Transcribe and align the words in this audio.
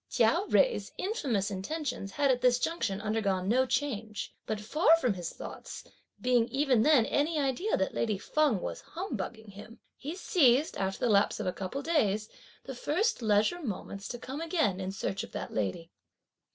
Chia 0.09 0.45
Jui's 0.49 0.91
infamous 0.97 1.51
intentions 1.51 2.13
had 2.13 2.31
at 2.31 2.41
this 2.41 2.57
junction 2.57 2.99
undergone 3.01 3.47
no 3.47 3.67
change; 3.67 4.33
but 4.47 4.59
far 4.59 4.95
from 4.97 5.13
his 5.13 5.31
thoughts 5.31 5.83
being 6.19 6.47
even 6.47 6.81
then 6.81 7.05
any 7.05 7.37
idea 7.37 7.77
that 7.77 7.93
lady 7.93 8.17
Feng 8.17 8.61
was 8.61 8.81
humbugging 8.81 9.51
him, 9.51 9.77
he 9.95 10.15
seized, 10.15 10.75
after 10.75 11.01
the 11.05 11.11
lapse 11.11 11.39
of 11.39 11.45
a 11.45 11.53
couple 11.53 11.81
of 11.81 11.85
days, 11.85 12.29
the 12.63 12.73
first 12.73 13.21
leisure 13.21 13.61
moments 13.61 14.07
to 14.07 14.17
come 14.17 14.41
again 14.41 14.79
in 14.79 14.91
search 14.91 15.23
of 15.23 15.33
that 15.33 15.53
lady. 15.53 15.91